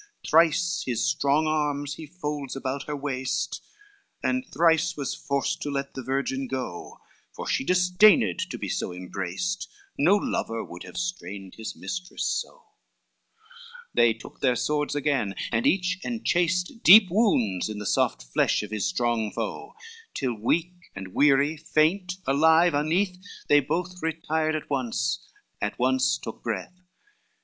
[0.25, 3.61] LVII Thrice his strong arms he folds about her waist,
[4.23, 6.97] And thrice was forced to let the virgin go,
[7.35, 9.69] For she disdained to be so embraced,
[9.99, 12.63] No lover would have strained his mistress so:
[13.93, 18.71] They took their swords again, and each enchased Deep wounds in the soft flesh of
[18.71, 19.75] his strong foe,
[20.15, 25.27] Till weak and weary, faint, alive uneath, They both retired at once,
[25.61, 26.81] at once took breath.